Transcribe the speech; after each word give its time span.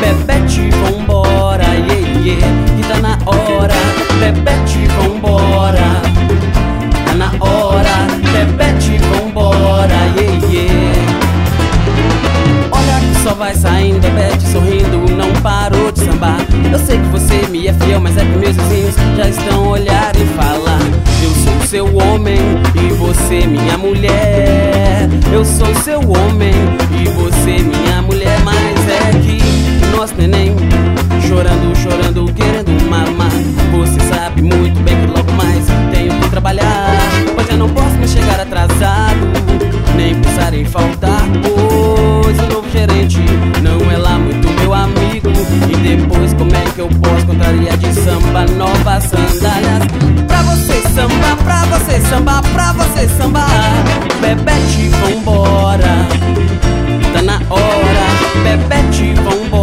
Bebete, 0.00 0.70
vambora, 0.70 1.64
iê, 1.64 2.30
iê, 2.30 2.36
que 2.76 2.88
tá 2.88 2.98
na 3.00 3.18
hora. 3.26 3.74
Bebete, 4.18 4.86
vambora, 4.96 6.02
tá 7.04 7.14
na 7.14 7.32
hora. 7.44 8.06
Bebete, 8.32 8.98
vambora, 8.98 9.94
iê, 10.16 10.54
iê. 10.54 10.68
Olha 12.70 13.00
que 13.00 13.22
só 13.22 13.34
vai 13.34 13.54
saindo, 13.54 14.00
bebete, 14.00 14.46
sorrindo, 14.48 15.14
não 15.14 15.32
parou 15.42 15.92
de 15.92 16.00
sambar. 16.00 16.38
Eu 16.72 16.78
sei 16.78 16.98
que 16.98 17.06
você 17.08 17.46
me 17.48 17.66
é 17.68 17.72
fiel, 17.74 18.00
mas 18.00 18.16
é 18.16 18.20
que 18.20 18.38
meus 18.38 18.56
vizinhos 18.56 18.94
já 19.16 19.28
estão 19.28 19.68
olhar 19.68 20.12
e 20.16 20.26
falar. 20.34 20.80
Eu 21.22 21.30
sou 21.30 21.66
seu 21.66 21.96
homem 21.96 22.38
e 22.74 22.92
você 22.94 23.46
minha 23.46 23.76
mulher. 23.76 25.08
Eu 25.32 25.44
sou 25.44 25.72
seu 25.76 26.00
homem 26.00 26.54
e 27.00 27.08
você 27.10 27.62
minha 27.62 28.02
mulher, 28.02 28.40
mas 28.42 28.88
é 28.88 29.18
que 29.20 29.29
atrasado, 38.50 39.32
nem 39.94 40.14
pensar 40.16 40.52
em 40.52 40.64
faltar. 40.64 41.22
Pois 41.42 42.38
o 42.38 42.46
novo 42.52 42.68
gerente 42.70 43.20
não 43.62 43.90
é 43.90 43.96
lá 43.96 44.18
muito 44.18 44.48
meu 44.60 44.74
amigo. 44.74 45.30
E 45.68 45.76
depois, 45.76 46.34
como 46.34 46.52
é 46.54 46.64
que 46.74 46.80
eu 46.80 46.88
posso 46.88 47.26
contrariar 47.26 47.76
de 47.78 47.94
samba 47.94 48.44
novas 48.56 49.04
sandálias? 49.04 49.86
Pra 50.26 50.42
você 50.42 50.82
samba, 50.88 51.36
pra 51.44 51.64
você 51.66 52.00
samba, 52.00 52.42
pra 52.52 52.72
você 52.72 53.08
samba. 53.08 53.46
Bebete, 54.20 54.88
vambora. 55.00 56.08
Tá 57.12 57.22
na 57.22 57.40
hora, 57.50 58.06
Bebete, 58.42 59.14
vambora. 59.14 59.59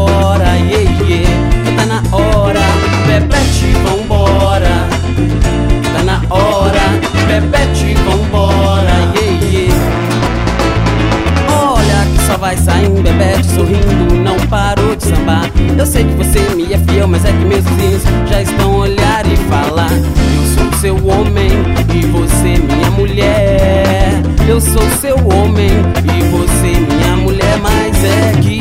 E 21.94 22.05
você 22.08 22.58
minha 22.58 22.91
mulher. 22.91 24.21
Eu 24.48 24.61
sou 24.61 24.81
seu 25.02 25.15
homem 25.27 25.70
e 26.04 26.23
você 26.30 26.80
minha 26.80 27.17
mulher, 27.17 27.58
mas 27.61 28.04
é 28.04 28.33
que 28.42 28.59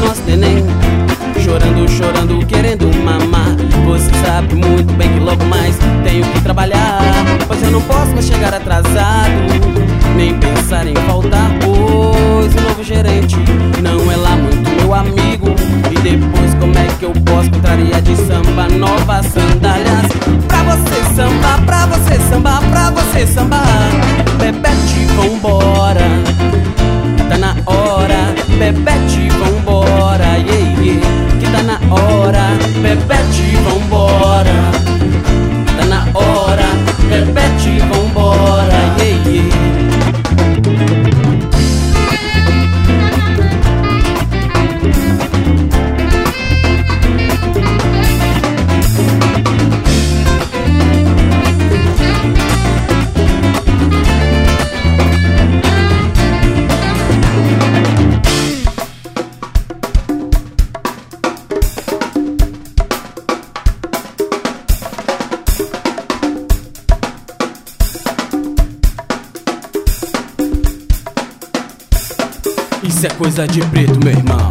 nós 0.00 0.20
neném 0.26 0.64
chorando, 1.46 1.88
chorando, 1.88 2.46
querendo 2.46 2.86
mamar. 3.04 3.56
Você 3.86 4.10
sabe 4.24 4.54
muito 4.54 4.92
bem 4.94 5.08
que 5.12 5.20
logo 5.20 5.44
mais 5.44 5.76
tenho 6.02 6.24
que 6.26 6.40
trabalhar, 6.40 7.00
pois 7.46 7.62
eu 7.62 7.70
não 7.70 7.80
posso 7.82 8.12
mais 8.12 8.26
chegar 8.26 8.52
atrasado, 8.52 9.32
nem 10.16 10.34
pensar 10.38 10.86
em 10.86 10.94
faltar. 11.06 11.50
Pois 11.60 12.54
o 12.54 12.60
novo 12.68 12.82
gerente 12.82 13.36
não 13.82 14.10
é 14.10 14.16
lá 14.16 14.36
muito 14.36 14.68
meu 14.80 14.92
amigo. 14.92 15.46
E 15.90 15.94
depois, 16.00 16.54
como 16.54 16.76
é 16.76 16.86
que 16.98 17.04
eu 17.04 17.12
posso 17.12 17.50
contrariar 17.50 18.02
de 18.02 18.16
samba 18.16 18.68
novas 18.68 19.26
sandálias? 19.26 19.55
Isso 73.06 73.14
é 73.14 73.18
coisa 73.18 73.46
de 73.46 73.60
preto, 73.66 74.00
meu 74.04 74.12
irmão. 74.12 74.50